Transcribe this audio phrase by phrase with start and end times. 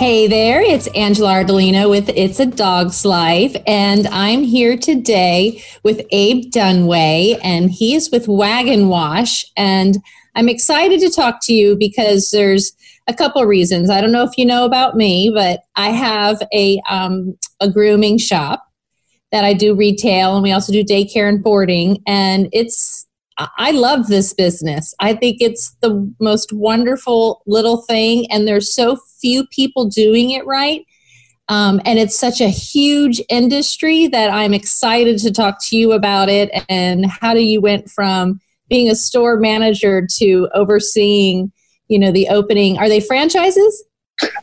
[0.00, 6.00] Hey there, it's Angela Ardolino with It's a Dog's Life, and I'm here today with
[6.10, 9.44] Abe Dunway, and he is with Wag N' Wash.
[9.58, 9.98] And
[10.34, 12.72] I'm excited to talk to you because there's
[13.08, 13.90] a couple reasons.
[13.90, 18.16] I don't know if you know about me, but I have a um, a grooming
[18.16, 18.66] shop
[19.32, 22.02] that I do retail, and we also do daycare and boarding.
[22.06, 23.06] And it's
[23.56, 24.94] I love this business.
[25.00, 30.44] I think it's the most wonderful little thing, and there's so few people doing it
[30.46, 30.84] right.
[31.48, 36.28] Um, and it's such a huge industry that I'm excited to talk to you about
[36.28, 41.50] it and how do you went from being a store manager to overseeing
[41.88, 43.84] you know the opening are they franchises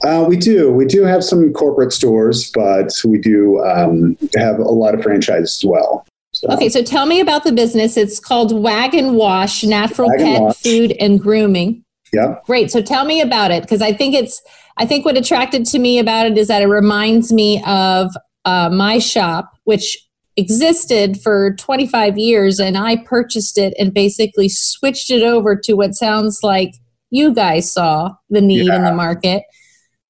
[0.03, 0.71] uh, we do.
[0.71, 5.59] We do have some corporate stores, but we do um, have a lot of franchises
[5.64, 6.05] as well.
[6.39, 6.49] So.
[6.49, 7.97] Okay, so tell me about the business.
[7.97, 10.57] It's called Wag N' Wash Natural Wagon Pet Wash.
[10.57, 11.83] Food and Grooming.
[12.13, 12.35] Yeah.
[12.45, 12.69] Great.
[12.69, 14.41] So tell me about it because I think it's.
[14.80, 18.11] I think what attracted to me about it is that it reminds me of
[18.45, 19.97] uh, my shop, which
[20.35, 25.95] existed for 25 years, and I purchased it and basically switched it over to what
[25.95, 26.75] sounds like
[27.09, 28.75] you guys saw the need yeah.
[28.75, 29.41] in the market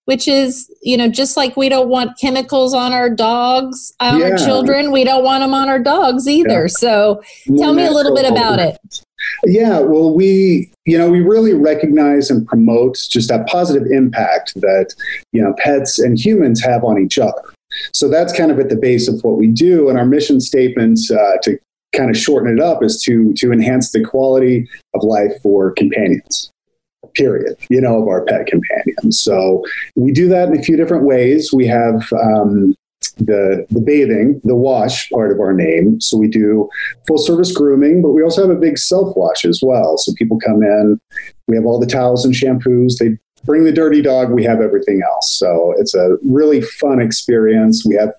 [0.08, 4.28] which is you know just like we don't want chemicals on our dogs on yeah.
[4.28, 6.68] our children we don't want them on our dogs either yeah.
[6.68, 7.22] so
[7.58, 8.78] tell me a little bit about it
[9.46, 14.96] yeah well we you know we really recognize and promote just that positive impact that
[15.34, 17.44] you know pets and humans have on each other
[17.94, 21.00] so that's kind of at the base of what we do and our mission statement
[21.12, 21.60] uh, to
[21.94, 26.50] kind of shorten it up is to to enhance the quality of life for companions
[27.18, 29.22] period, you know, of our pet companions.
[29.22, 29.64] So
[29.96, 31.52] we do that in a few different ways.
[31.54, 32.76] We have um,
[33.18, 36.00] the the bathing, the wash part of our name.
[36.02, 36.70] So we do
[37.08, 39.98] full service grooming, but we also have a big self wash as well.
[39.98, 41.00] So people come in,
[41.48, 42.98] we have all the towels and shampoos.
[43.00, 44.32] They bring the dirty dog.
[44.32, 45.38] We have everything else.
[45.38, 47.86] So it's a really fun experience.
[47.86, 48.14] We have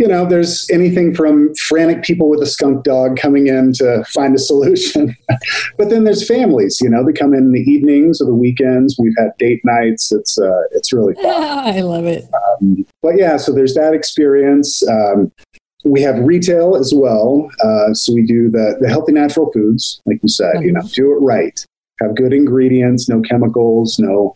[0.00, 4.34] you know, there's anything from frantic people with a skunk dog coming in to find
[4.34, 5.14] a solution.
[5.76, 8.96] but then there's families, you know, they come in, in the evenings or the weekends.
[8.98, 10.10] We've had date nights.
[10.10, 11.26] It's uh, it's really fun.
[11.26, 12.24] I love it.
[12.32, 14.82] Um, but yeah, so there's that experience.
[14.88, 15.30] Um,
[15.84, 17.50] we have retail as well.
[17.62, 21.12] Uh, so we do the, the healthy natural foods, like you said, you know, do
[21.12, 21.62] it right.
[22.00, 24.34] Have good ingredients, no chemicals, no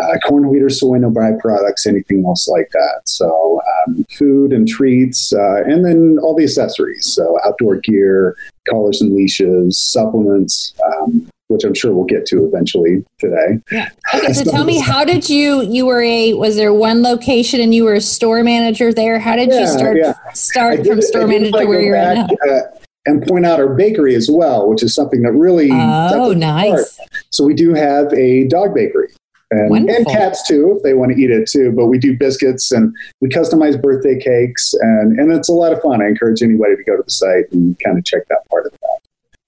[0.00, 3.02] uh, corn, wheat, or soy, no byproducts, anything else like that.
[3.04, 7.06] So, um, food and treats, uh, and then all the accessories.
[7.14, 8.36] So, outdoor gear,
[8.68, 13.60] collars and leashes, supplements, um, which I'm sure we'll get to eventually today.
[13.70, 13.90] Yeah.
[14.14, 14.32] Okay.
[14.32, 15.62] So, tell me, how did you?
[15.62, 19.18] You were a was there one location and you were a store manager there?
[19.18, 20.14] How did yeah, you start yeah.
[20.32, 22.28] start did, from store manager to where you're at now?
[22.50, 22.60] Uh,
[23.04, 26.98] and point out our bakery as well, which is something that really oh nice.
[27.30, 29.08] So we do have a dog bakery
[29.52, 32.72] and, and, cats too if they want to eat it too but we do biscuits
[32.72, 36.76] and we customize birthday cakes and and it's a lot of fun i encourage anybody
[36.76, 38.98] to go to the site and kind of check that part of it out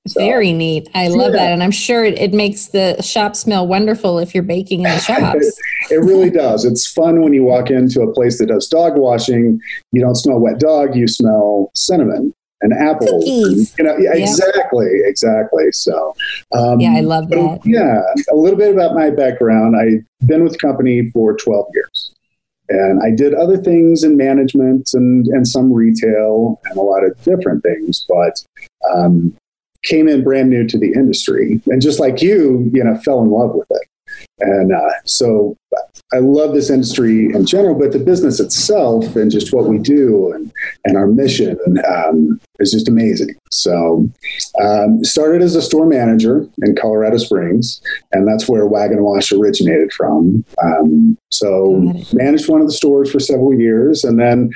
[0.07, 0.91] so, Very neat.
[0.95, 1.45] I love yeah.
[1.45, 1.53] that.
[1.53, 4.99] And I'm sure it, it, makes the shop smell wonderful if you're baking in the
[5.01, 5.59] shops.
[5.89, 6.67] it, it really does.
[6.67, 9.59] It's fun when you walk into a place that does dog washing.
[9.93, 13.25] You don't smell wet dog, you smell cinnamon and apples.
[13.25, 15.71] And, you know, yeah, exactly, exactly.
[15.71, 16.17] So,
[16.53, 17.61] um, yeah, I love that.
[17.65, 18.01] Yeah,
[18.33, 19.77] a little bit about my background.
[19.77, 22.11] I've been with the company for 12 years.
[22.71, 27.23] And I did other things in management and, and some retail and a lot of
[27.23, 28.43] different things, but
[28.91, 29.37] um,
[29.83, 31.61] came in brand new to the industry.
[31.67, 33.89] And just like you, you know, fell in love with it.
[34.41, 35.57] And uh, so
[36.13, 40.33] I love this industry in general, but the business itself and just what we do
[40.33, 40.53] and,
[40.85, 41.59] and our mission
[41.89, 43.35] um, is just amazing.
[43.51, 44.09] So,
[44.63, 47.81] um, started as a store manager in Colorado Springs,
[48.13, 50.45] and that's where Wag N' Wash originated from.
[50.63, 54.51] Um, so, managed one of the stores for several years, and then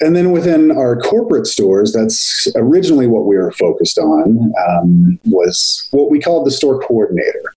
[0.00, 5.88] and then within our corporate stores, that's originally what we were focused on um, was
[5.92, 7.54] what we called the store coordinator.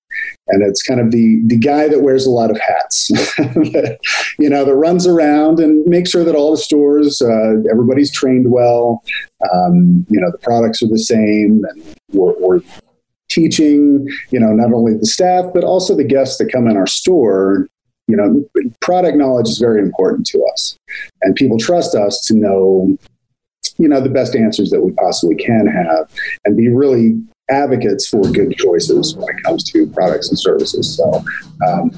[0.49, 3.11] And it's kind of the the guy that wears a lot of hats.
[4.39, 8.51] You know that runs around and makes sure that all the stores uh, everybody's trained
[8.51, 9.03] well.
[9.51, 12.61] Um, you know the products are the same and we're, we're,
[13.29, 16.87] teaching you know not only the staff but also the guests that come in our
[16.87, 17.67] store
[18.07, 18.44] you know
[18.81, 20.77] product knowledge is very important to us.
[21.21, 22.98] And people trust us to know
[23.77, 26.12] you know the best answers that we possibly can have
[26.45, 30.98] and be really advocates for good choices when it comes to products and services.
[30.98, 31.24] So
[31.68, 31.92] um,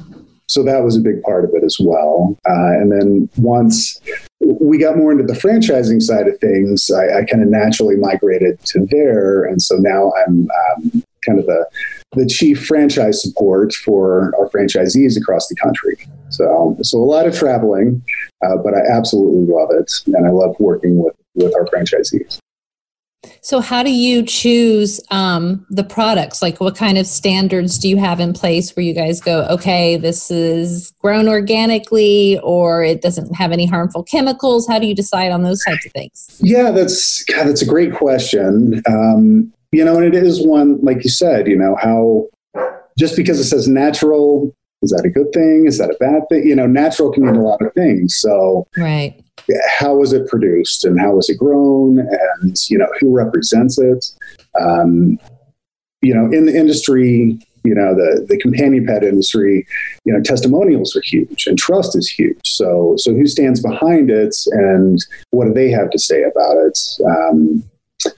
[0.47, 2.35] so that was a big part of it as well.
[2.49, 4.01] Uh, and then once
[4.39, 8.59] we got more into the franchising side of things i, I kind of naturally migrated
[8.65, 9.45] to there.
[9.45, 11.65] And so now i'm um, kind of the
[12.13, 15.95] the chief franchise support for our franchisees across the country.
[16.29, 18.03] So, so a lot of traveling,
[18.43, 22.39] uh, but I absolutely love it, and I love working with with our franchisees.
[23.41, 26.41] So, how do you choose um, the products?
[26.41, 29.97] Like, what kind of standards do you have in place where you guys go, okay,
[29.97, 34.67] this is grown organically or it doesn't have any harmful chemicals?
[34.67, 36.39] How do you decide on those types of things?
[36.41, 38.81] Yeah, that's God, that's a great question.
[38.87, 42.27] Um, you know, and it is one, like you said, you know, how
[42.97, 45.65] just because it says natural, is that a good thing?
[45.67, 46.47] Is that a bad thing?
[46.47, 48.17] You know, natural can mean a lot of things.
[48.19, 49.23] So, right.
[49.79, 51.99] How was it produced and how was it grown?
[51.99, 54.05] And, you know, who represents it?
[54.59, 55.17] Um,
[56.01, 59.65] you know, in the industry, you know, the, the companion pet industry,
[60.05, 62.39] you know, testimonials are huge and trust is huge.
[62.43, 64.99] So, so who stands behind it and
[65.31, 66.79] what do they have to say about it?
[67.05, 67.63] Um,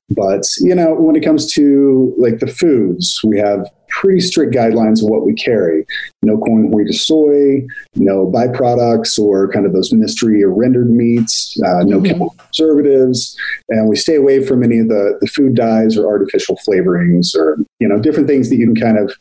[0.09, 5.03] but, you know, when it comes to like the foods, we have pretty strict guidelines
[5.03, 5.85] of what we carry.
[6.21, 11.59] No corn wheat or soy, no byproducts or kind of those mystery or rendered meats,
[11.63, 12.05] uh, no mm-hmm.
[12.05, 13.37] chemical preservatives,
[13.69, 17.57] and we stay away from any of the, the food dyes or artificial flavorings or
[17.79, 19.13] you know different things that you can kind of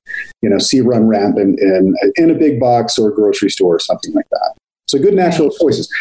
[0.42, 3.80] you know see run rampant in in a big box or a grocery store or
[3.80, 4.54] something like that.
[4.88, 5.92] So good natural choices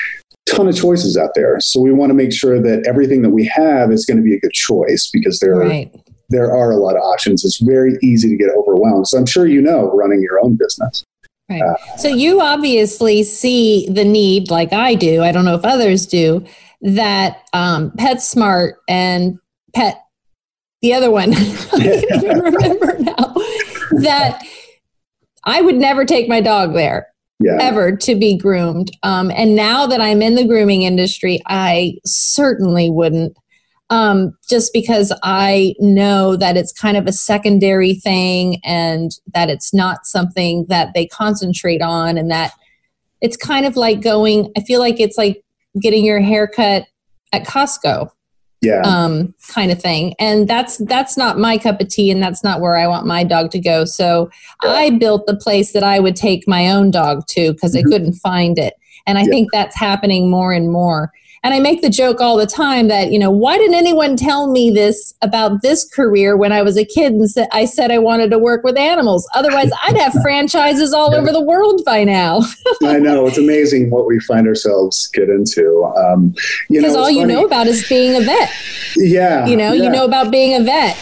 [0.49, 1.59] ton of choices out there.
[1.59, 4.33] So we want to make sure that everything that we have is going to be
[4.33, 5.91] a good choice because there right.
[5.93, 5.99] are
[6.29, 7.43] there are a lot of options.
[7.43, 9.07] It's very easy to get overwhelmed.
[9.07, 11.03] So I'm sure you know running your own business.
[11.49, 11.61] Right.
[11.61, 15.23] Uh, so you obviously see the need, like I do.
[15.23, 16.45] I don't know if others do.
[16.81, 19.39] That um, PetSmart and
[19.73, 20.01] Pet,
[20.81, 21.43] the other one, I
[21.79, 23.33] can't even remember now.
[24.01, 24.41] That
[25.43, 27.07] I would never take my dog there
[27.39, 27.57] yeah.
[27.59, 28.91] ever to be groomed.
[29.03, 33.37] Um, and now that I'm in the grooming industry, I certainly wouldn't.
[33.91, 39.73] Um, just because I know that it's kind of a secondary thing and that it's
[39.73, 42.51] not something that they concentrate on, and that
[43.21, 45.43] it's kind of like going, I feel like it's like
[45.81, 46.85] getting your hair cut
[47.33, 48.11] at Costco
[48.61, 52.43] yeah um, kind of thing and that's that's not my cup of tea and that's
[52.43, 54.29] not where i want my dog to go so
[54.63, 54.71] yeah.
[54.71, 57.87] i built the place that i would take my own dog to because mm-hmm.
[57.87, 58.73] i couldn't find it
[59.07, 59.29] and i yeah.
[59.29, 61.11] think that's happening more and more
[61.43, 64.51] and I make the joke all the time that, you know, why didn't anyone tell
[64.51, 67.97] me this about this career when I was a kid and sa- I said I
[67.97, 69.27] wanted to work with animals?
[69.33, 72.41] Otherwise, I'd have franchises all over the world by now.
[72.83, 73.27] I know.
[73.27, 75.83] It's amazing what we find ourselves get into.
[75.95, 76.33] Um,
[76.69, 77.19] you because all funny.
[77.19, 78.51] you know about is being a vet.
[78.95, 79.45] Yeah.
[79.45, 79.83] You know, yeah.
[79.83, 80.97] you know about being a vet.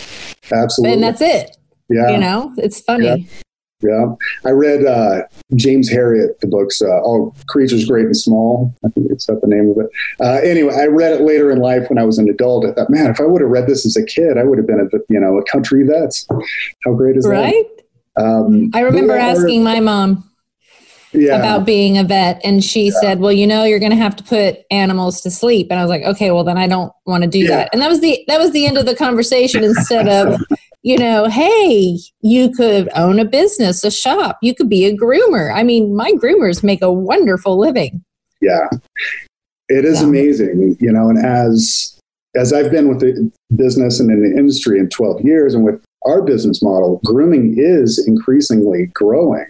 [0.52, 0.94] Absolutely.
[0.94, 1.58] And that's it.
[1.90, 2.12] Yeah.
[2.12, 3.06] You know, it's funny.
[3.06, 3.42] Yeah.
[3.82, 4.08] Yeah,
[4.44, 5.22] I read uh,
[5.56, 9.48] James Herriot, the books uh, "All Creatures Great and Small." I think it's that the
[9.48, 9.92] name of it.
[10.20, 12.66] Uh, anyway, I read it later in life when I was an adult.
[12.66, 14.66] I thought, man, if I would have read this as a kid, I would have
[14.66, 16.12] been a you know a country vet.
[16.86, 17.54] How great is right?
[18.16, 18.24] that?
[18.24, 20.28] Um, I remember asking my mom
[21.12, 21.36] yeah.
[21.36, 23.00] about being a vet, and she yeah.
[23.00, 25.84] said, "Well, you know, you're going to have to put animals to sleep." And I
[25.84, 27.50] was like, "Okay, well, then I don't want to do yeah.
[27.50, 29.64] that." And that was the that was the end of the conversation.
[29.64, 30.42] Instead of
[30.84, 35.54] you know, hey, you could own a business, a shop, you could be a groomer.
[35.54, 38.04] I mean, my groomers make a wonderful living.
[38.42, 38.70] Yeah.
[39.70, 40.08] It is yeah.
[40.08, 42.00] amazing, you know, and as
[42.36, 45.84] as I've been with the business and in the industry in 12 years and with
[46.06, 49.48] our business model, grooming is increasingly growing.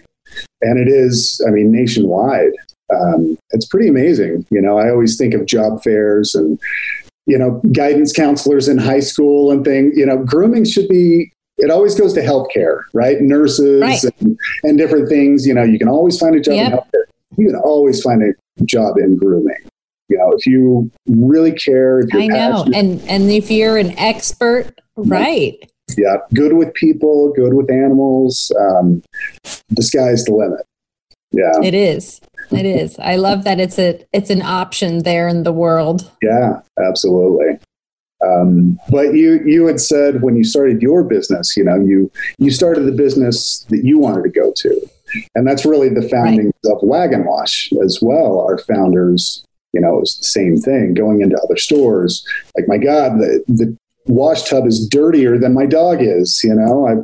[0.62, 2.52] And it is, I mean, nationwide.
[2.92, 4.46] Um, it's pretty amazing.
[4.50, 6.58] You know, I always think of job fairs and
[7.28, 9.96] you know, guidance counselors in high school and things.
[9.96, 11.30] You know, grooming should be.
[11.58, 13.20] It always goes to healthcare, right?
[13.20, 14.02] Nurses right.
[14.20, 15.46] And, and, different things.
[15.46, 16.72] You know, you can always find a job yep.
[16.72, 17.04] in healthcare.
[17.36, 19.56] You can always find a job in grooming.
[20.08, 23.96] You know, if you really care, if you're I know, and and if you're an
[23.98, 25.54] expert, right?
[25.98, 28.50] Yeah, good with people, good with animals.
[28.58, 29.02] Um,
[29.68, 30.64] the sky's the limit.
[31.32, 32.20] Yeah, it is.
[32.50, 32.98] It is.
[32.98, 36.10] I love that it's a it's an option there in the world.
[36.22, 37.58] Yeah, absolutely.
[38.26, 42.50] Um, but you you had said when you started your business, you know, you you
[42.50, 44.90] started the business that you wanted to go to,
[45.34, 46.72] and that's really the founding right.
[46.72, 48.40] of Wag N' Wash as well.
[48.40, 50.94] Our founders, you know, it's the same thing.
[50.94, 52.26] Going into other stores,
[52.56, 53.76] like my God, the the
[54.06, 56.40] wash tub is dirtier than my dog is.
[56.42, 56.94] You know, I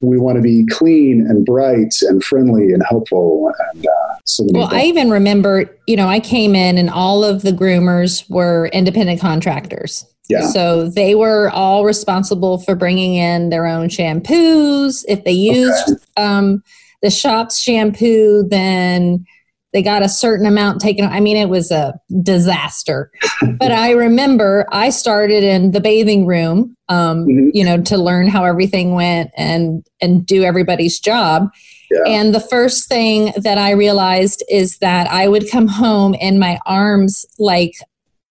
[0.00, 4.68] we want to be clean and bright and friendly and helpful and uh, so Well,
[4.70, 9.20] I even remember, you know, I came in and all of the groomers were independent
[9.20, 10.06] contractors.
[10.28, 10.46] Yeah.
[10.48, 15.04] So they were all responsible for bringing in their own shampoos.
[15.08, 16.62] If they used um,
[17.02, 19.26] the shop's shampoo, then
[19.72, 21.04] they got a certain amount taken.
[21.06, 23.10] I mean, it was a disaster.
[23.58, 27.50] but I remember I started in the bathing room, um, Mhm.
[27.54, 31.48] you know, to learn how everything went and and do everybody's job.
[31.90, 32.02] Yeah.
[32.06, 36.58] And the first thing that I realized is that I would come home and my
[36.66, 37.72] arms like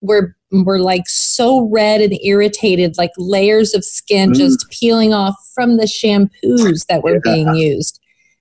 [0.02, 4.36] were were like so red and irritated, like layers of skin Mm.
[4.36, 7.34] just peeling off from the shampoos that were Yeah.
[7.34, 8.00] being used.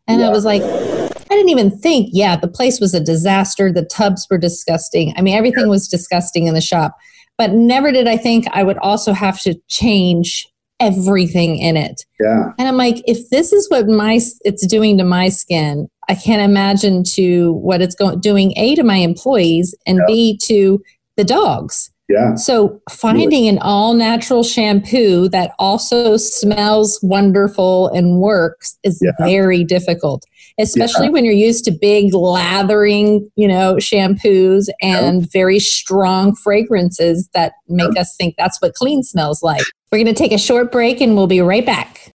[0.08, 0.62] And I was like,
[1.30, 3.72] I didn't even think, yeah, the place was a disaster.
[3.72, 5.14] The tubs were disgusting.
[5.16, 6.96] I mean, everything was disgusting in the shop.
[7.38, 10.46] But never did I think I would also have to change
[10.80, 12.04] everything in it.
[12.18, 12.52] yeah.
[12.58, 16.42] And I'm like, if this is what my it's doing to my skin, I can't
[16.42, 20.04] imagine to what it's going doing a to my employees and Yeah.
[20.06, 20.82] b to
[21.16, 21.90] the dogs.
[22.10, 22.34] Yeah.
[22.34, 29.12] So finding an all natural shampoo that also smells wonderful and works is Yeah.
[29.24, 30.24] very difficult,
[30.58, 37.52] especially when you're used to big lathering, you know, shampoos and very strong fragrances that
[37.68, 39.62] make us think that's what clean smells like.
[39.92, 42.12] We're going to take a short break and we'll be right back.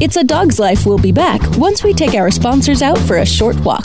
[0.00, 0.86] It's a Dog's Life.
[0.86, 3.84] We'll be back once we take our sponsors out for a short walk.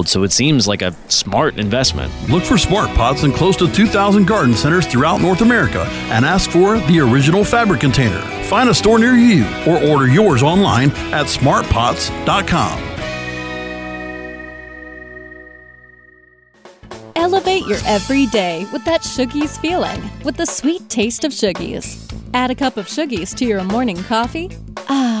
[0.07, 2.11] so it seems like a smart investment.
[2.29, 6.49] Look for smart pots in close to 2,000 garden centers throughout North America and ask
[6.49, 8.21] for the original fabric container.
[8.45, 12.91] Find a store near you or order yours online at smartpots.com.
[17.15, 22.11] Elevate your everyday with that Shoogies feeling with the sweet taste of Shoogies.
[22.33, 24.49] Add a cup of Shoogies to your morning coffee.
[24.89, 25.20] Ah,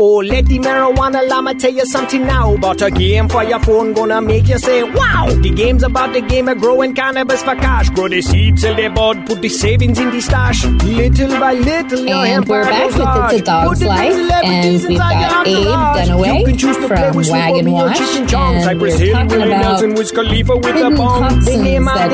[0.00, 4.20] Oh, lady marijuana, I'ma tell you something now about a game for your phone, gonna
[4.20, 5.26] make you say, wow!
[5.26, 7.90] The game's about the game of growing cannabis for cash.
[7.90, 10.64] Grow the seeds, sell the bud, put the savings in the stash.
[10.64, 13.32] Little by little, your And we're back with large.
[13.32, 14.14] It's a Dog's Life,
[14.44, 15.66] and we've got Abe.
[15.66, 18.54] Dunaway You can choose to from with Snoop Wag and Dogg or Wash, Chicken John,
[18.54, 22.10] and we're talking about Nelson, Wiz Khalifa with the hidden toxins that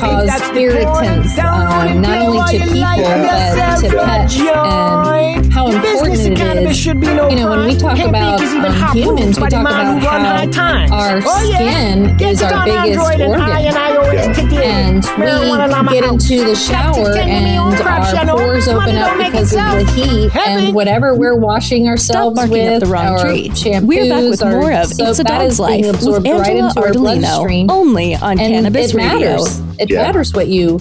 [0.00, 1.06] cause that's the point.
[1.06, 6.32] irritants, uh, not only to people, but to pets, and how The important business of
[6.32, 6.78] it cannabis is.
[6.78, 7.78] should be no You know, when we crime.
[7.78, 10.44] talk Hemp about is even um, humans, rules we the talk about who run high
[10.44, 10.90] how times.
[10.92, 11.56] our Oh, yeah.
[11.56, 13.74] skin is our biggest Android and organ.
[13.74, 14.64] iOS today.
[14.66, 18.36] and Marijuana, we get into the shower Got to tell me on and crap, our
[18.38, 22.72] pores open up because of the heat and whatever we're washing Stop ourselves barking with
[22.74, 23.50] up the wrong tree.
[23.80, 26.68] We're back with our more of soap, It's a Dog's Life absorbed with right Angela
[26.68, 27.48] into our.
[27.48, 29.18] Ardolino, only on and Cannabis it Radio.
[29.18, 29.60] matters.
[29.78, 30.02] It Yeah.
[30.02, 30.80] matters what you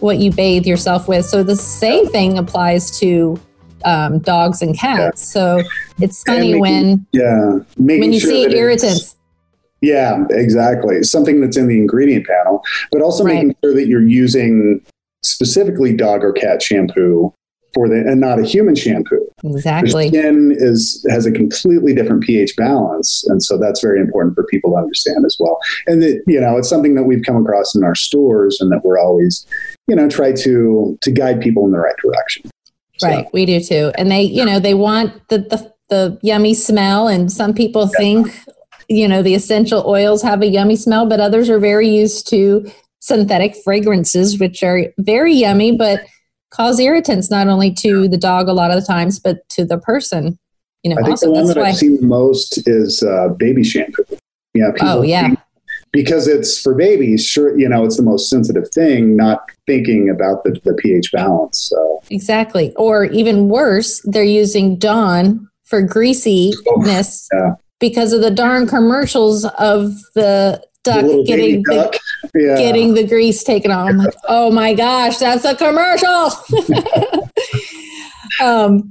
[0.00, 1.24] what you bathe yourself with.
[1.26, 3.38] So the same thing applies to
[3.84, 5.22] um, dogs and cats.
[5.22, 5.62] So
[6.00, 7.58] it's funny making- when Yeah.
[7.76, 9.16] When you sure see irritants.
[9.82, 11.02] Yeah, exactly.
[11.02, 13.36] Something that's in the ingredient panel, but also Right.
[13.36, 14.80] making sure that you're using
[15.22, 17.32] specifically dog or cat shampoo
[17.72, 19.24] for the and not a human shampoo.
[19.42, 20.08] Their Exactly.
[20.08, 24.72] skin is has a completely different pH balance, and so that's very important for people
[24.72, 25.58] to understand as well.
[25.86, 28.84] And that you know, it's something that we've come across in our stores, and that
[28.84, 29.46] we're always,
[29.88, 32.49] you know, try to to guide people in the right direction.
[33.00, 33.92] So, Right, we do too.
[33.96, 38.28] And they, you know, they want the the, the yummy smell, and some people think,
[38.90, 42.70] you know, the essential oils have a yummy smell, but others are very used to
[43.00, 46.04] synthetic fragrances, which are very yummy, but
[46.50, 49.78] cause irritants not only to the dog a lot of the times, but to the
[49.78, 50.38] person.
[50.82, 51.56] You know, I think also the one that.
[51.56, 54.04] I've seen the most is uh, baby shampoo.
[54.52, 54.72] Yeah.
[54.72, 55.34] people Oh, yeah.
[55.92, 60.44] Because it's for babies, sure, you know, it's the most sensitive thing, not thinking about
[60.44, 61.68] the, the pH balance.
[61.68, 62.72] So exactly.
[62.76, 67.54] Or even worse, they're using Dawn for greasiness oh, yeah.
[67.78, 71.96] because of the darn commercials of the duck the getting duck.
[72.34, 72.58] Yeah.
[72.58, 73.88] getting the grease taken off.
[73.88, 76.30] I'm like, oh my gosh, that's a commercial.
[78.46, 78.90] um,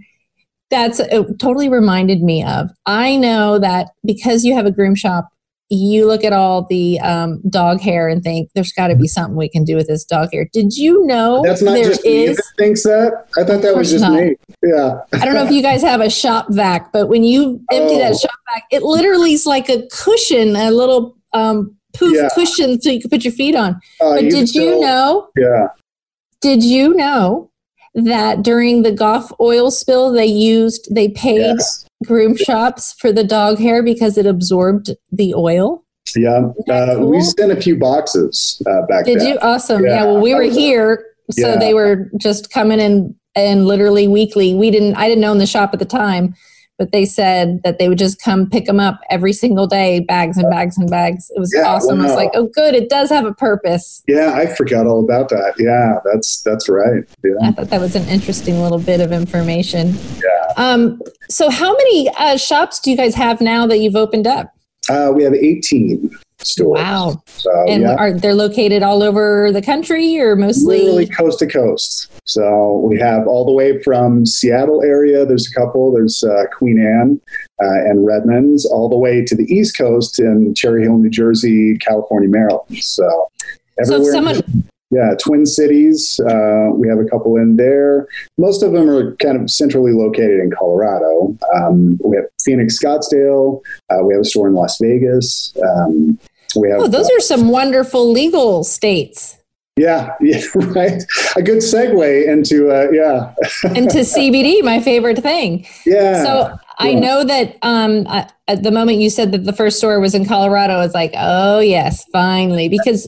[0.69, 0.99] that's
[1.37, 2.71] totally reminded me of.
[2.85, 5.29] I know that because you have a groom shop
[5.69, 9.35] you look at all the um, dog hair and think there's got to be something
[9.35, 10.49] we can do with this dog hair.
[10.51, 13.27] Did you know that's not just is, me that thinks that?
[13.37, 14.13] I thought that was just not.
[14.13, 14.35] me.
[14.63, 15.01] Yeah.
[15.13, 17.99] I don't know if you guys have a shop vac, but when you empty oh.
[17.99, 22.29] that shop vac, it literally is like a cushion, a little um, poof yeah.
[22.33, 23.75] cushion, so you can put your feet on.
[24.01, 25.29] Uh, but did you know?
[25.37, 25.67] Yeah.
[26.41, 27.51] Did you know
[27.93, 33.23] that during the Gulf oil spill, they used they paid yes groom shops for the
[33.23, 35.83] dog hair because it absorbed the oil?
[36.15, 37.11] Yeah, uh, cool?
[37.11, 39.05] we sent a few boxes uh, back.
[39.05, 39.27] Did then.
[39.27, 39.39] you?
[39.39, 39.85] Awesome.
[39.85, 39.95] Yeah.
[39.95, 40.03] yeah.
[40.05, 41.59] Well, we were here, so yeah.
[41.59, 44.55] they were just coming in and literally weekly.
[44.55, 44.95] We didn't.
[44.95, 46.35] I didn't own the shop at the time,
[46.79, 50.37] but they said that they would just come pick them up every single day, bags
[50.37, 51.29] and bags and bags.
[51.35, 51.97] It was yeah, awesome.
[51.97, 52.07] Well.
[52.07, 54.01] I was like, oh, good, it does have a purpose.
[54.07, 55.55] Yeah, I forgot all about that.
[55.59, 57.03] Yeah, that's that's right.
[57.23, 57.33] Yeah.
[57.43, 59.93] I thought that was an interesting little bit of information.
[60.15, 60.53] Yeah.
[60.55, 61.01] Um.
[61.29, 64.55] So, how many uh, shops do you guys have now that you've opened up?
[64.89, 66.09] Uh, we have eighteen
[66.43, 66.79] stores.
[66.79, 67.21] Wow.
[67.27, 67.95] So, and yeah.
[67.95, 72.11] are they're located all over the country or mostly Literally coast to coast.
[72.25, 75.25] So we have all the way from Seattle area.
[75.25, 75.91] There's a couple.
[75.91, 77.19] There's uh, Queen Anne
[77.61, 81.77] uh, and Redmonds, all the way to the East Coast in Cherry Hill, New Jersey,
[81.77, 82.83] California, Maryland.
[82.83, 83.29] So
[83.81, 84.03] everywhere.
[84.03, 84.69] So someone.
[84.91, 86.19] Yeah, Twin Cities.
[86.19, 88.07] Uh, we have a couple in there.
[88.37, 91.37] Most of them are kind of centrally located in Colorado.
[91.55, 93.61] Um, we have Phoenix, Scottsdale.
[93.91, 95.55] Uh, we have a store in Las Vegas.
[95.63, 96.19] Um,
[96.55, 96.81] we have.
[96.81, 99.37] Oh, those are some wonderful legal states.
[99.75, 101.03] Yeah, yeah, right.
[101.35, 103.33] A good segue into uh, yeah
[103.75, 105.67] into CBD, my favorite thing.
[105.85, 106.23] Yeah.
[106.23, 106.55] So yeah.
[106.79, 110.25] I know that um, at the moment you said that the first store was in
[110.25, 113.07] Colorado, it's like, oh yes, finally, because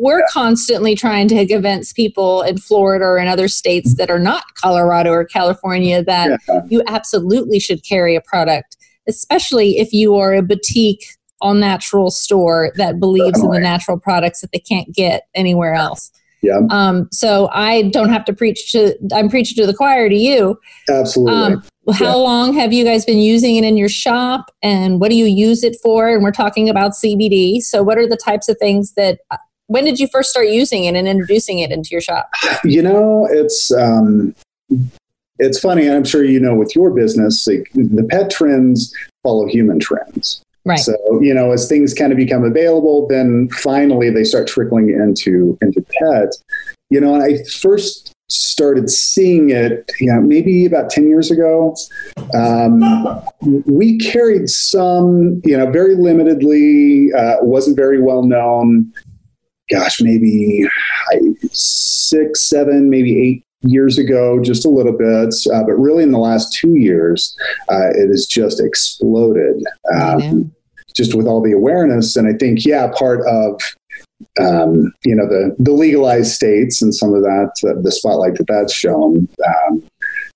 [0.00, 4.44] we're constantly trying to convince people in Florida or in other states that are not
[4.54, 6.60] Colorado or California that yeah.
[6.68, 8.76] you absolutely should carry a product,
[9.08, 11.04] especially if you are a boutique
[11.40, 13.58] all natural store that believes Definitely.
[13.58, 16.10] in the natural products that they can't get anywhere else.
[16.42, 16.60] Yeah.
[16.70, 20.58] Um, so I don't have to preach to, I'm preaching to the choir to you.
[20.88, 21.34] Absolutely.
[21.34, 22.14] Um, how yeah.
[22.14, 25.62] long have you guys been using it in your shop and what do you use
[25.64, 26.08] it for?
[26.08, 27.60] And we're talking about CBD.
[27.62, 29.20] So what are the types of things that,
[29.68, 32.30] when did you first start using it and introducing it into your shop?
[32.64, 34.34] You know, it's, um,
[35.38, 35.90] it's funny.
[35.90, 40.42] I'm sure you know with your business, like the pet trends follow human trends.
[40.64, 40.78] Right.
[40.78, 45.56] So, you know, as things kind of become available, then finally they start trickling into
[45.62, 46.32] into pet.
[46.90, 51.76] You know, and I first started seeing it, you know, maybe about 10 years ago.
[52.34, 52.82] Um,
[53.66, 58.92] we carried some, you know, very limitedly, uh, wasn't very well known.
[59.70, 60.64] Gosh, maybe
[61.52, 66.18] six, seven, maybe eight years ago, just a little bit, uh, but really in the
[66.18, 67.36] last two years,
[67.68, 69.62] uh, it has just exploded.
[69.94, 70.52] Um,
[70.94, 72.16] just with all the awareness.
[72.16, 73.60] And I think, yeah, part of
[74.40, 78.46] um, you know the the legalized states and some of that uh, the spotlight that
[78.48, 79.28] that's shown.
[79.46, 79.82] Um,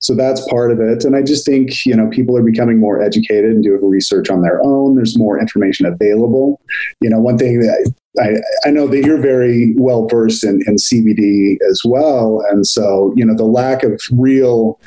[0.00, 1.04] so that's part of it.
[1.04, 4.42] And I just think you know people are becoming more educated and doing research on
[4.42, 4.96] their own.
[4.96, 6.60] There's more information available.
[7.00, 10.76] You know, one thing that I, I know that you're very well versed in, in
[10.76, 14.80] CBD as well, and so you know the lack of real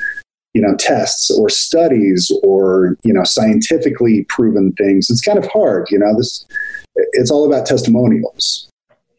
[0.52, 5.88] you know tests or studies or you know scientifically proven things it's kind of hard
[5.90, 6.46] you know this
[6.94, 8.68] it's all about testimonials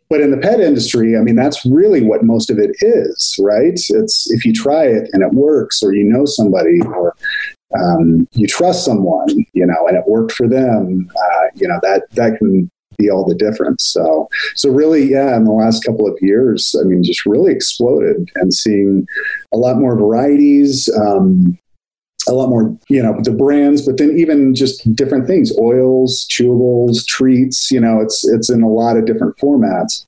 [0.09, 3.73] but in the pet industry i mean that's really what most of it is right
[3.89, 7.15] it's if you try it and it works or you know somebody or
[7.77, 12.03] um, you trust someone you know and it worked for them uh, you know that
[12.11, 13.85] that can be all the difference.
[13.85, 18.29] So, so really, yeah, in the last couple of years, I mean, just really exploded
[18.35, 19.05] and seeing
[19.53, 21.57] a lot more varieties, um,
[22.27, 27.05] a lot more, you know, the brands, but then even just different things, oils, chewables,
[27.05, 30.05] treats, you know, it's, it's in a lot of different formats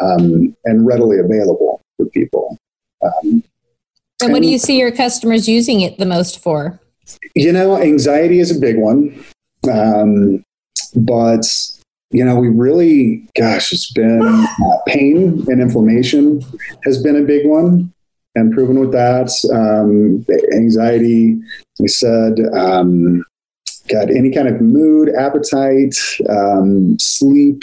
[0.00, 2.56] um, and readily available for people.
[3.02, 3.42] Um,
[4.22, 6.80] and what do you see your customers using it the most for?
[7.34, 9.24] You know, anxiety is a big one.
[9.72, 10.44] Um,
[10.94, 11.46] but
[12.10, 16.42] you know, we really, gosh, it's been uh, pain and inflammation
[16.84, 17.92] has been a big one
[18.38, 19.30] and proven with that.
[19.52, 20.24] Um,
[20.54, 21.38] anxiety,
[21.78, 23.24] we said, um,
[23.88, 25.96] got any kind of mood, appetite,
[26.28, 27.62] um, sleep,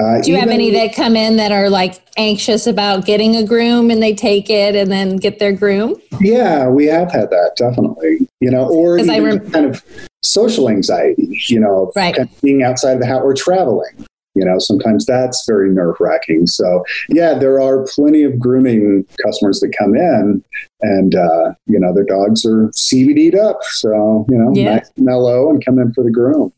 [0.00, 3.44] Uh, Do you have any that come in that are like anxious about getting a
[3.44, 5.96] groom and they take it and then get their groom?
[6.20, 8.26] Yeah, we have had that definitely.
[8.40, 9.84] You know, or rem- kind of
[10.22, 11.38] social anxiety.
[11.48, 12.16] You know, right.
[12.16, 14.06] kind of being outside of the house or traveling.
[14.34, 16.46] You know, sometimes that's very nerve wracking.
[16.46, 20.42] So, yeah, there are plenty of grooming customers that come in
[20.80, 23.62] and, uh, you know, their dogs are CBD'd up.
[23.64, 24.76] So, you know, yeah.
[24.76, 26.52] nice, mellow and come in for the groom.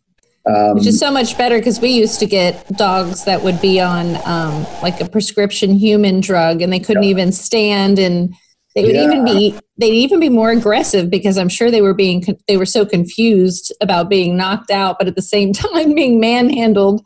[0.47, 3.81] Um, Which is so much better because we used to get dogs that would be
[3.81, 7.11] on um, like a prescription human drug and they couldn't yeah.
[7.11, 8.35] even stand and
[8.75, 9.05] they would yeah.
[9.05, 12.67] even be they'd even be more aggressive because I'm sure they were being they were
[12.67, 17.03] so confused about being knocked out but at the same time being manhandled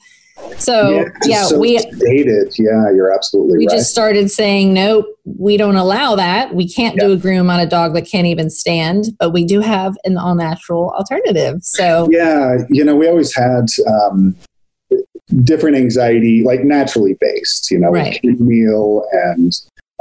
[0.58, 2.54] so yeah, yeah so we dated.
[2.58, 3.76] Yeah, you're absolutely we right.
[3.76, 6.54] just started saying nope, we don't allow that.
[6.54, 7.06] We can't yeah.
[7.06, 10.16] do a groom on a dog that can't even stand, but we do have an
[10.16, 11.62] all natural alternative.
[11.62, 14.36] So yeah, you know, we always had um,
[15.44, 17.70] different anxiety, like naturally based.
[17.70, 18.22] You know, right.
[18.24, 19.52] meal and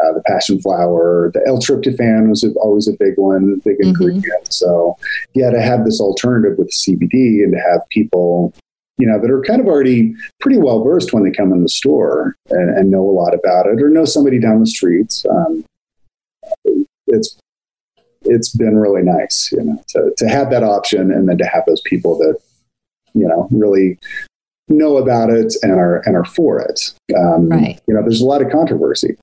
[0.04, 1.32] uh, the passion flower.
[1.34, 3.89] The L-tryptophan was always a big one, big mm-hmm.
[3.89, 4.54] ingredient.
[4.54, 4.97] So,
[5.34, 8.54] yeah, to have this alternative with CBD and to have people
[8.98, 11.70] you know, that are kind of already pretty well versed when they come in the
[11.70, 15.26] store and, and, know a lot about it or know somebody down the streets.
[15.30, 15.64] Um,
[17.08, 17.38] it's
[18.24, 21.64] it's been really nice, you know, to, to have that option and then to have
[21.68, 22.38] those people that,
[23.14, 23.98] you know, really
[24.68, 26.94] know about it and are and are for it.
[27.16, 27.80] Um, right.
[27.88, 29.16] You know, there's a lot of controversy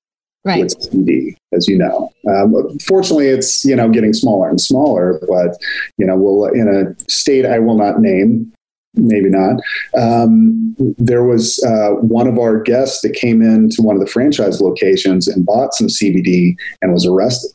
[0.45, 0.63] right.
[0.63, 2.13] with CBD, as you know.
[2.29, 5.57] Um, fortunately, it's you know getting smaller and smaller, but
[5.99, 8.53] you know, we'll in a state I will not name
[8.97, 9.61] maybe not.
[9.97, 14.61] Um, there was uh, one of our guests that came into one of the franchise
[14.61, 17.51] locations and bought some CBD and was arrested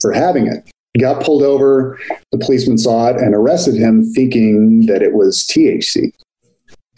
[0.00, 0.68] for having it.
[0.94, 1.98] He got pulled over.
[2.32, 6.12] The policeman saw it and arrested him, thinking that it was THC.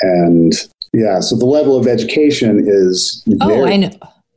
[0.01, 0.53] And
[0.93, 3.23] yeah, so the level of education is.
[3.27, 3.91] Very, oh, I know.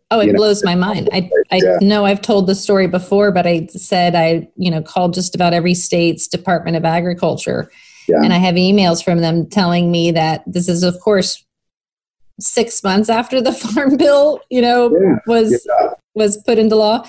[0.10, 1.10] Oh, it blows know, my mind.
[1.12, 1.80] I, I yeah.
[1.82, 5.54] know I've told the story before, but I said I, you know, called just about
[5.54, 7.70] every state's Department of Agriculture
[8.08, 8.22] yeah.
[8.24, 11.44] And I have emails from them telling me that this is, of course,
[12.40, 15.16] six months after the farm bill, you know, yeah.
[15.28, 15.90] was yeah.
[16.16, 17.08] was put into law.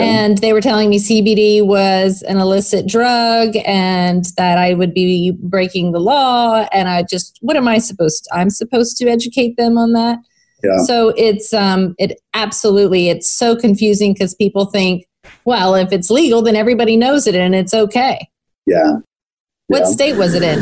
[0.00, 5.32] And they were telling me CBD was an illicit drug and that I would be
[5.40, 6.68] breaking the law.
[6.72, 8.34] And I just, what am I supposed to?
[8.34, 10.18] I'm supposed to educate them on that.
[10.62, 10.78] Yeah.
[10.84, 15.06] So it's um it absolutely it's so confusing because people think,
[15.44, 18.28] well, if it's legal, then everybody knows it and it's okay.
[18.66, 18.98] Yeah.
[19.68, 19.90] What yeah.
[19.90, 20.58] state was it in?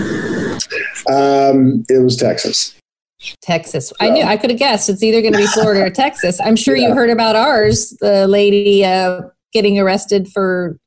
[1.08, 2.74] Um, it was Texas.
[3.40, 3.92] Texas.
[4.00, 4.88] I knew I could have guessed.
[4.88, 6.40] It's either going to be Florida or Texas.
[6.40, 6.88] I'm sure yeah.
[6.88, 7.90] you heard about ours.
[8.00, 10.78] The lady uh, getting arrested for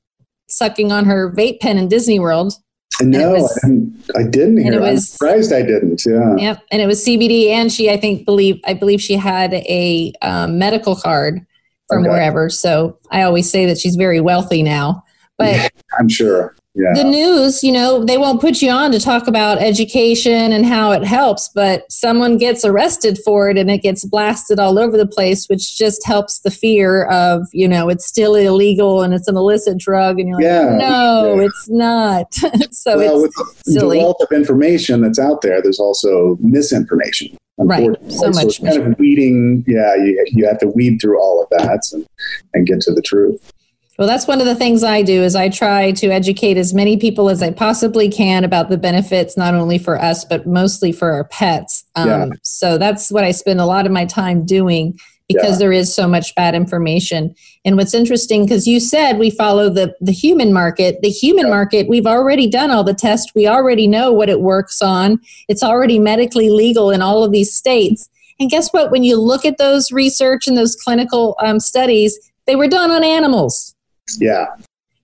[0.49, 2.53] sucking on her vape pen in Disney World.
[3.01, 4.73] No, was, I didn't, I didn't hear.
[4.73, 6.03] It was, I'm surprised I didn't.
[6.05, 6.35] Yeah.
[6.35, 6.63] Yep.
[6.71, 10.59] And it was CBD, and she, I think, believe I believe she had a um,
[10.59, 11.45] medical card
[11.87, 12.09] from okay.
[12.09, 12.49] wherever.
[12.49, 15.03] So I always say that she's very wealthy now.
[15.37, 16.93] But I'm sure yeah.
[16.93, 20.91] the news, you know, they won't put you on to talk about education and how
[20.91, 25.07] it helps, but someone gets arrested for it and it gets blasted all over the
[25.07, 29.35] place, which just helps the fear of, you know, it's still illegal and it's an
[29.35, 30.19] illicit drug.
[30.19, 30.77] And you're like, yeah.
[30.77, 31.45] no, yeah.
[31.45, 32.33] it's not.
[32.71, 33.97] so well, it's with silly.
[33.97, 37.35] the wealth of information that's out there, there's also misinformation.
[37.57, 37.89] Right.
[38.09, 38.61] So, so much.
[38.61, 39.65] kind of weeding.
[39.67, 39.95] Yeah.
[39.95, 42.07] You, you have to weed through all of that and,
[42.53, 43.53] and get to the truth.
[43.99, 46.95] Well, that's one of the things I do is I try to educate as many
[46.95, 51.11] people as I possibly can about the benefits, not only for us, but mostly for
[51.11, 51.83] our pets.
[51.97, 52.27] Um, yeah.
[52.41, 55.57] So that's what I spend a lot of my time doing because yeah.
[55.57, 57.35] there is so much bad information.
[57.65, 61.51] And what's interesting, because you said we follow the, the human market, the human yeah.
[61.51, 63.33] market, we've already done all the tests.
[63.35, 65.19] We already know what it works on.
[65.49, 68.09] It's already medically legal in all of these states.
[68.39, 68.91] And guess what?
[68.91, 73.03] When you look at those research and those clinical um, studies, they were done on
[73.03, 73.75] animals.
[74.19, 74.45] Yeah.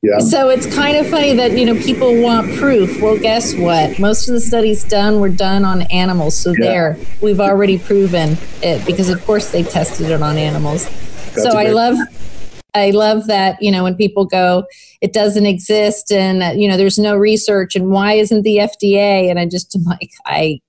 [0.06, 0.20] Yeah.
[0.20, 3.02] So it's kind of funny that you know people want proof.
[3.02, 3.98] Well, guess what?
[3.98, 6.38] Most of the studies done were done on animals.
[6.38, 6.66] So yeah.
[6.66, 10.86] there, we've already proven it because, of course, they tested it on animals.
[10.86, 11.98] That's so I love,
[12.76, 14.66] I love that you know when people go,
[15.02, 19.32] it doesn't exist, and you know there's no research, and why isn't the FDA?
[19.32, 20.60] And I just am like, I,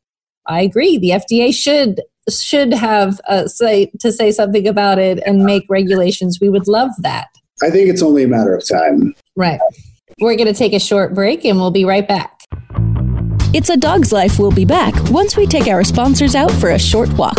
[0.46, 0.96] I agree.
[0.96, 6.38] The FDA should should have uh, say to say something about it and make regulations.
[6.40, 7.28] We would love that.
[7.62, 9.14] I think it's only a matter of time.
[9.34, 9.60] Right.
[10.20, 12.42] We're going to take a short break and we'll be right back.
[13.54, 14.38] It's a Dog's Life.
[14.38, 17.38] We'll be back once we take our sponsors out for a short walk.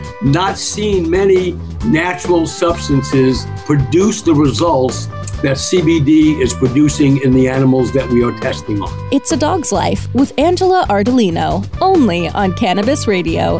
[0.23, 1.53] not seen many
[1.85, 5.07] natural substances produce the results
[5.41, 9.09] that CBD is producing in the animals that we are testing on.
[9.11, 13.59] It's a Dog's Life with Angela Ardolino, only on Cannabis Radio.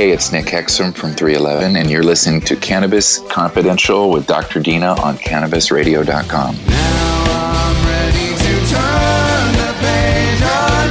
[0.00, 4.58] Hey, it's Nick Hexum from 311, and you're listening to Cannabis Confidential with Dr.
[4.58, 6.54] Dina on CannabisRadio.com.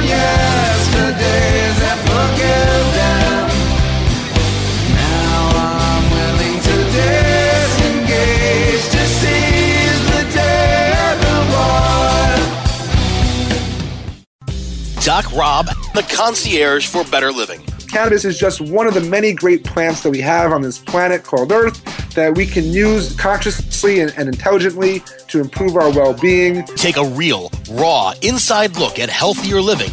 [0.06, 2.38] Yes, the day is above.
[4.94, 11.38] Now I'm willing to disengage to see the day at the
[14.94, 15.04] world.
[15.04, 17.60] Doc Rob, the concierge for better living.
[17.90, 21.24] Cannabis is just one of the many great plants that we have on this planet
[21.24, 26.64] called Earth that we can use consciously and, and intelligently to improve our well being.
[26.76, 29.92] Take a real, raw, inside look at healthier living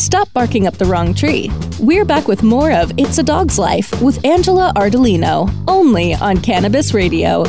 [0.00, 1.50] Stop barking up the wrong tree.
[1.78, 6.94] We're back with more of It's a Dog's Life with Angela Ardolino, only on Cannabis
[6.94, 7.44] Radio.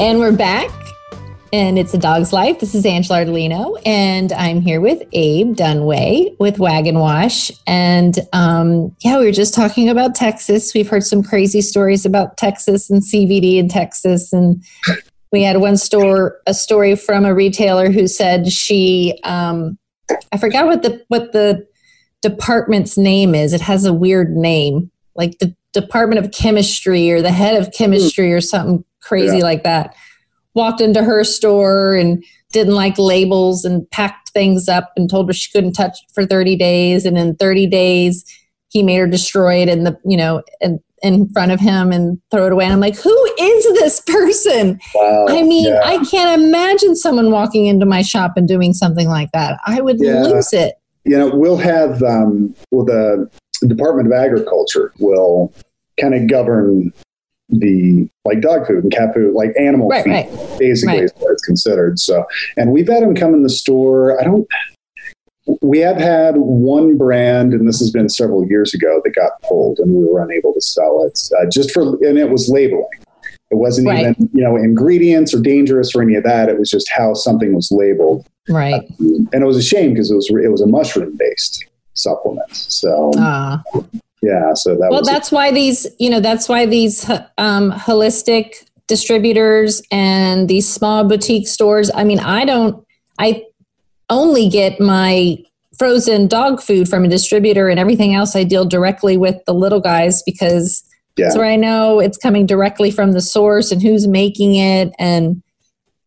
[0.00, 0.70] And we're back,
[1.52, 2.58] and it's a dog's life.
[2.58, 7.52] This is Angela Ardolino, and I'm here with Abe Dunway with Wag N' Wash.
[7.68, 10.74] And um, yeah, we were just talking about Texas.
[10.74, 14.64] We've heard some crazy stories about Texas and CBD in Texas, and
[15.30, 19.78] we had one store a story from a retailer who said she um,
[20.32, 21.66] I forgot what the what the
[22.22, 23.52] department's name is.
[23.52, 27.72] It has a weird name, like the Department of Chemistry or the head of hmm.
[27.72, 29.44] chemistry or something crazy Yeah.
[29.44, 29.94] like that.
[30.54, 35.32] Walked into her store and didn't like labels and packed things up and told her
[35.32, 37.04] she couldn't touch it for 30 days.
[37.04, 38.24] And in 30 days,
[38.68, 42.20] he made her destroy it and the, you know, in, in front of him and
[42.30, 42.64] throw it away.
[42.64, 44.78] And I'm like, who is this person?
[44.94, 45.26] Wow.
[45.28, 45.80] I mean, Yeah.
[45.84, 49.58] I can't imagine someone walking into my shop and doing something like that.
[49.66, 50.22] I would Yeah.
[50.22, 50.74] lose it.
[51.04, 53.30] you know, we'll have, um, well, the
[53.66, 55.52] Department of Agriculture will
[55.98, 56.92] kind of govern
[57.48, 60.30] the like dog food and cat food, like animal Right, feed, right.
[60.58, 61.04] basically Right.
[61.04, 61.98] is what it's considered.
[61.98, 62.24] So,
[62.58, 64.20] and we've had them come in the store.
[64.20, 64.46] I don't,
[65.62, 69.78] we have had one brand, and this has been several years ago, that got pulled
[69.78, 72.86] and we were unable to sell it uh, just for, and it was labeling.
[73.50, 74.00] It wasn't Right.
[74.00, 76.50] even, you know, ingredients or dangerous or any of that.
[76.50, 78.82] It was just how something was labeled Right.
[78.98, 82.54] and it was a shame because it was it was a mushroom based supplement.
[82.54, 83.58] So Uh,
[84.22, 87.08] yeah, so that well, was that's why these, you know, that's why these
[87.38, 91.90] um, holistic distributors and these small boutique stores.
[91.94, 92.84] I mean, I don't,
[93.18, 93.44] I
[94.10, 95.38] only get my
[95.78, 99.80] frozen dog food from a distributor and everything else I deal directly with the little
[99.80, 100.82] guys because
[101.16, 101.26] yeah.
[101.26, 104.92] that's where I know it's coming directly from the source and who's making it.
[104.98, 105.42] And,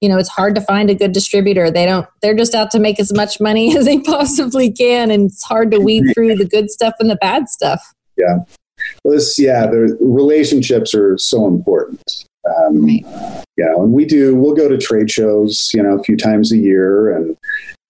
[0.02, 1.72] you know, it's hard to find a good distributor.
[1.72, 5.10] They don't, they're just out to make as much money as they possibly can.
[5.10, 7.82] And it's hard to weed through the good stuff and the bad stuff.
[8.18, 8.40] yeah.
[9.04, 12.02] Well, this yeah, the relationships are so important.
[12.46, 13.06] Um, Right.
[13.58, 14.36] You know, and we do.
[14.36, 17.38] We'll go to trade shows, you know, a few times a year, and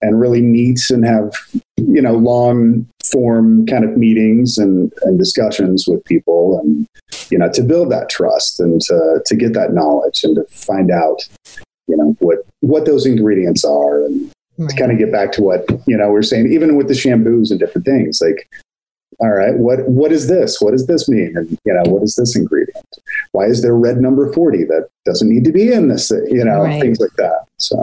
[0.02, 1.34] and really meet and have
[1.78, 6.88] you know long form kind of meetings and, and discussions with people, and
[7.30, 10.92] you know, to build that trust and to to get that knowledge and to find
[10.92, 11.22] out,
[11.88, 14.32] you know, what what those ingredients are and
[14.70, 16.94] to kind of get back to what you know we are saying even with the
[16.94, 18.48] shampoos and different things like
[19.20, 20.60] all right, what what is this?
[20.62, 21.34] What does this mean?
[21.36, 22.86] And you know, what is this ingredient?
[23.34, 26.10] Why is there red number 40 that doesn't need to be in this?
[26.12, 26.82] You know, Right.
[26.82, 27.46] things like that.
[27.58, 27.80] So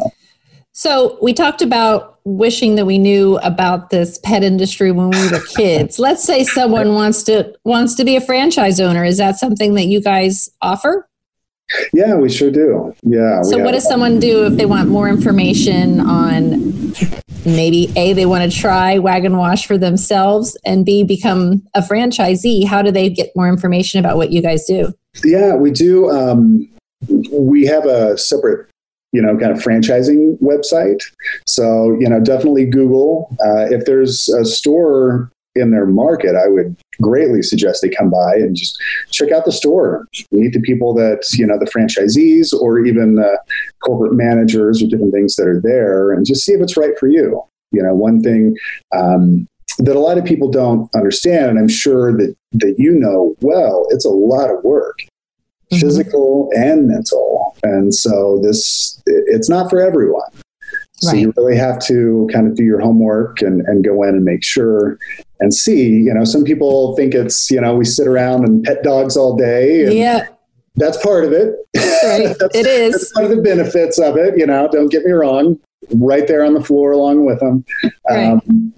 [0.79, 5.41] So we talked about wishing that we knew about this pet industry when we were
[5.57, 5.99] kids.
[5.99, 9.05] Let's say someone wants to wants to be a franchise owner.
[9.05, 11.09] Is that something that you guys offer?
[11.93, 12.95] yeah, we sure do.
[13.03, 13.43] Yeah.
[13.43, 16.95] So what have- does someone do if they want more information on
[17.45, 21.81] maybe A they want to try Wag N' Wash for themselves and B become a
[21.81, 22.65] franchisee?
[22.65, 24.95] How do they get more information about what you guys do?
[25.25, 26.09] Yeah, we do.
[26.09, 26.69] Um,
[27.33, 28.69] we have a separate,
[29.13, 31.03] you know, kind of franchising website.
[31.47, 33.35] So, you know, definitely Google.
[33.41, 38.35] Uh, if there's a store in their market, I would greatly suggest they come by
[38.37, 38.79] and just
[39.11, 43.41] check out the store, meet the people that, you know, the franchisees or even the
[43.83, 47.09] corporate managers or different things that are there and just see if it's right for
[47.09, 47.43] you.
[47.71, 48.57] You know, one thing,
[48.97, 49.47] um,
[49.79, 53.87] that a lot of people don't understand, and I'm sure that, that you know well,
[53.91, 54.99] it's a lot of work,
[55.71, 57.57] physical and mental.
[57.63, 60.31] And so this, it's not for everyone.
[61.01, 64.25] So you really have to kind of do your homework and, and go in and
[64.25, 64.99] make sure
[65.39, 68.83] and see, you know, some people think it's, you know, we sit around and pet
[68.83, 69.85] dogs all day.
[69.85, 70.27] And Yeah,
[70.75, 71.55] That's part of it.
[71.77, 72.37] right.
[72.55, 72.93] it is.
[72.93, 74.37] That's one of the benefits of it.
[74.37, 75.59] You know, don't get me wrong.
[75.95, 77.65] Right there on the floor along with them.
[78.11, 78.75] Um,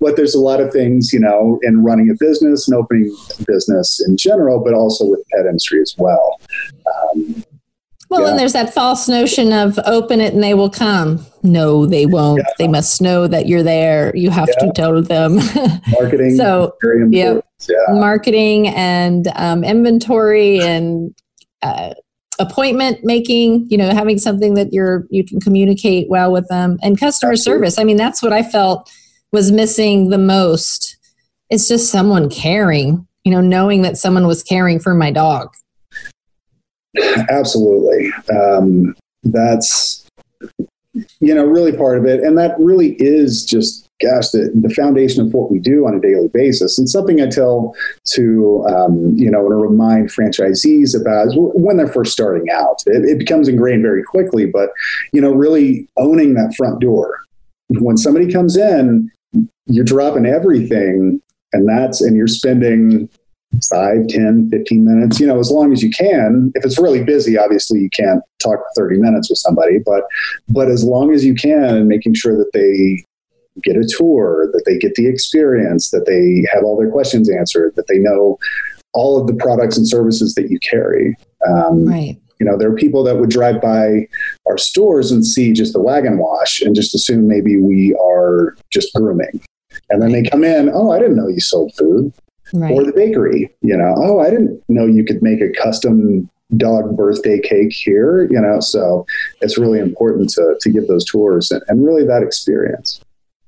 [0.00, 3.44] but there's a lot of things, you know, in running a business and opening a
[3.44, 6.40] business in general, but also with pet industry as well.
[7.14, 7.44] Um,
[8.08, 8.30] Well, Yeah.
[8.30, 11.24] and there's that false notion of open it and they will come.
[11.44, 12.42] No, they won't.
[12.58, 14.10] They must know that you're there.
[14.16, 15.36] You have to tell them.
[15.92, 17.44] marketing, So, very important.
[17.68, 17.76] Yeah.
[17.94, 21.14] Marketing and um, inventory and
[21.62, 21.94] uh,
[22.40, 23.66] appointment making.
[23.70, 27.78] You know, having something that you're you can communicate well with them and customer service.
[27.78, 28.90] I mean, that's what I felt
[29.32, 30.96] was missing the most.
[31.50, 33.06] It's just someone caring.
[33.24, 35.52] You know, knowing that someone was caring for my dog.
[37.28, 38.10] Absolutely.
[38.34, 40.06] Um, that's,
[41.20, 42.20] you know, really part of it.
[42.20, 46.00] And that really is just, gosh, the, the foundation of what we do on a
[46.00, 46.78] daily basis.
[46.78, 47.76] And something I tell
[48.12, 52.82] to, um, you know, and remind franchisees about is when they're first starting out.
[52.86, 54.70] It, it becomes ingrained very quickly, but,
[55.12, 57.18] you know, really owning that front door.
[57.68, 59.12] When somebody comes in,
[59.70, 61.20] you're dropping everything
[61.52, 63.08] and that's, and you're spending
[63.68, 66.52] 5 10 15 minutes you know as long as you can.
[66.54, 70.04] If it's really busy obviously you can't talk for 30 minutes with somebody but
[70.48, 73.04] but as long as you can and making sure that they
[73.64, 77.74] get a tour that they get the experience that they have all their questions answered
[77.74, 78.38] that they know
[78.92, 81.16] all of the products and services that you carry.
[81.48, 82.16] Um, Right.
[82.38, 84.06] you know there are people that would drive by
[84.46, 88.56] our stores and see just the Wag N' Wash and just assume maybe we are
[88.70, 89.40] just grooming
[89.90, 92.12] and then they come in oh i didn't know you sold food
[92.52, 92.72] Right.
[92.72, 93.54] or the bakery.
[93.60, 98.26] You know, oh, I didn't know you could make a custom dog birthday cake here.
[98.30, 99.06] You know, so
[99.40, 103.00] it's really important to to give those tours and, and really that experience.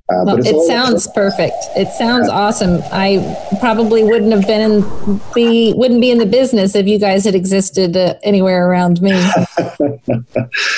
[0.08, 1.54] Uh, Well, it sounds perfect.
[1.76, 2.80] It sounds awesome.
[2.92, 7.24] I probably wouldn't have been in be wouldn't be in the business if you guys
[7.24, 9.12] had existed uh, anywhere around me.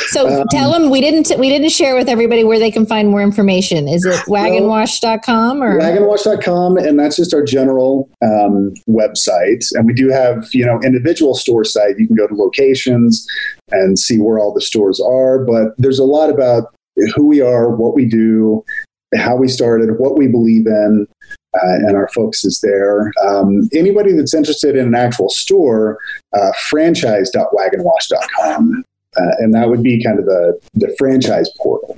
[0.08, 3.08] So Um, tell them we didn't we didn't share with everybody where they can find
[3.08, 3.88] more information.
[3.88, 10.08] Is it wagnwash.com or wagnwash.com and that's just our general um, website and we do
[10.10, 13.26] have you know individual store site you can go to locations
[13.70, 16.74] and see where all the stores are but there's a lot about
[17.16, 18.64] who we are what we do
[19.16, 21.06] how we started what we believe in
[21.54, 25.98] uh, and our focus is there um, anybody that's interested in an actual store
[26.36, 28.84] uh, franchise.wagnwash.com
[29.16, 31.96] uh, and that would be kind of the the franchise portal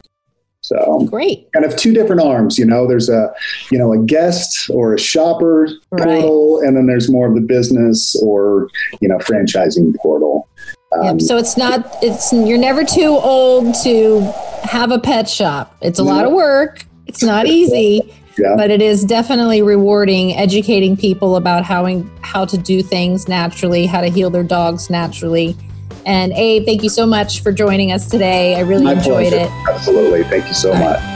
[0.67, 1.51] so great.
[1.53, 2.59] Kind of two different arms.
[2.59, 3.33] You know, there's a
[3.71, 8.21] you know a guest or a shopper portal, and then there's more of the business
[8.21, 8.69] or
[9.01, 10.49] you know franchising portal.
[10.97, 11.21] Um, Yep.
[11.21, 14.23] So it's not it's you're never too old to
[14.65, 15.77] have a pet shop.
[15.83, 16.85] It's a lot of work.
[17.07, 18.13] It's not easy.
[18.39, 18.55] Yeah.
[18.55, 24.03] But it is definitely rewarding educating people about how how to do things naturally, how
[24.03, 25.57] to heal their dogs naturally.
[26.05, 28.57] And Abe, thank you so much for joining us today.
[28.57, 29.47] I really my enjoyed pleasure.
[29.47, 29.69] it.
[29.69, 30.23] Absolutely.
[30.25, 31.01] Thank you so much.
[31.01, 31.16] The